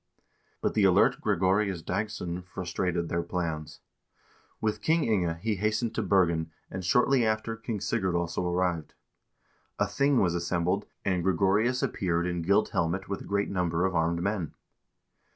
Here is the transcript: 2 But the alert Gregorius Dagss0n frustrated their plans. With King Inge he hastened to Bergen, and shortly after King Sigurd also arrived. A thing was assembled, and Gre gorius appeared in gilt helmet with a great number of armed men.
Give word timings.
2 0.17 0.21
But 0.61 0.73
the 0.73 0.83
alert 0.83 1.21
Gregorius 1.21 1.83
Dagss0n 1.83 2.43
frustrated 2.47 3.07
their 3.07 3.21
plans. 3.21 3.81
With 4.59 4.81
King 4.81 5.03
Inge 5.03 5.37
he 5.43 5.57
hastened 5.57 5.93
to 5.93 6.01
Bergen, 6.01 6.49
and 6.71 6.83
shortly 6.83 7.23
after 7.23 7.55
King 7.55 7.79
Sigurd 7.79 8.15
also 8.15 8.43
arrived. 8.47 8.95
A 9.77 9.85
thing 9.85 10.17
was 10.19 10.33
assembled, 10.33 10.87
and 11.05 11.21
Gre 11.23 11.33
gorius 11.33 11.83
appeared 11.83 12.25
in 12.25 12.41
gilt 12.41 12.69
helmet 12.69 13.09
with 13.09 13.21
a 13.21 13.25
great 13.25 13.51
number 13.51 13.85
of 13.85 13.93
armed 13.95 14.23
men. 14.23 14.55